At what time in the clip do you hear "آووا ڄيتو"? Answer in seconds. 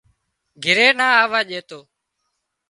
1.21-1.79